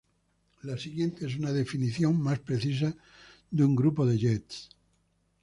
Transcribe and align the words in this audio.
La 0.63 0.79
siguiente 0.79 1.27
es 1.27 1.37
una 1.37 1.51
definición 1.53 2.19
más 2.19 2.39
precisa 2.39 2.95
de 3.51 3.63
un 3.65 3.75
grupo 3.75 4.03
de 4.03 4.17
jets. 4.17 4.69